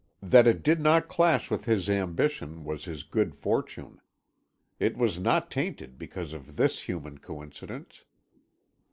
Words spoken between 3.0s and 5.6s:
good fortune. It was not